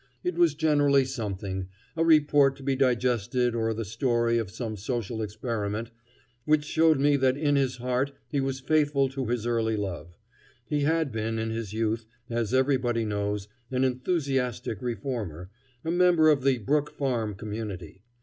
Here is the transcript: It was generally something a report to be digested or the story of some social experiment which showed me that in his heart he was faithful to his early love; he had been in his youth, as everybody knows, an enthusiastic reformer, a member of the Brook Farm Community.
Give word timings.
It 0.23 0.33
was 0.35 0.55
generally 0.55 1.05
something 1.05 1.67
a 1.95 2.03
report 2.03 2.55
to 2.55 2.63
be 2.63 2.75
digested 2.75 3.53
or 3.53 3.71
the 3.71 3.85
story 3.85 4.39
of 4.39 4.49
some 4.49 4.75
social 4.75 5.21
experiment 5.21 5.91
which 6.43 6.63
showed 6.65 6.99
me 6.99 7.15
that 7.17 7.37
in 7.37 7.55
his 7.55 7.77
heart 7.77 8.11
he 8.27 8.41
was 8.41 8.59
faithful 8.61 9.09
to 9.09 9.27
his 9.27 9.45
early 9.45 9.75
love; 9.77 10.17
he 10.65 10.79
had 10.79 11.11
been 11.11 11.37
in 11.37 11.51
his 11.51 11.71
youth, 11.71 12.07
as 12.31 12.51
everybody 12.51 13.05
knows, 13.05 13.47
an 13.69 13.83
enthusiastic 13.83 14.81
reformer, 14.81 15.51
a 15.85 15.91
member 15.91 16.29
of 16.31 16.41
the 16.43 16.57
Brook 16.57 16.89
Farm 16.97 17.35
Community. 17.35 18.01